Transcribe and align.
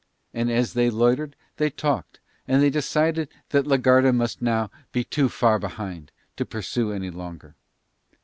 And 0.33 0.49
as 0.49 0.73
they 0.73 0.89
loitered 0.89 1.35
they 1.57 1.69
talked, 1.69 2.19
and 2.47 2.59
they 2.63 2.71
decided 2.71 3.29
that 3.49 3.67
la 3.67 3.77
Garda 3.77 4.11
must 4.11 4.41
now 4.41 4.71
be 4.91 5.03
too 5.03 5.29
far 5.29 5.59
behind 5.59 6.11
to 6.37 6.43
pursue 6.43 6.91
any 6.91 7.11
longer. 7.11 7.53